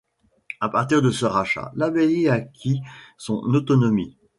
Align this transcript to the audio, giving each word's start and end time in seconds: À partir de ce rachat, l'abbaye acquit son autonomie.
À 0.61 0.69
partir 0.69 1.03
de 1.03 1.11
ce 1.11 1.25
rachat, 1.25 1.71
l'abbaye 1.75 2.27
acquit 2.27 2.79
son 3.19 3.35
autonomie. 3.35 4.17